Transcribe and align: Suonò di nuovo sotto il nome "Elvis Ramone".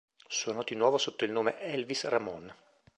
Suonò 0.27 0.63
di 0.63 0.73
nuovo 0.73 0.97
sotto 0.97 1.25
il 1.25 1.31
nome 1.31 1.59
"Elvis 1.61 2.05
Ramone". 2.05 2.55